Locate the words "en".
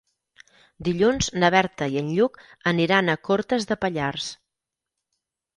2.01-2.09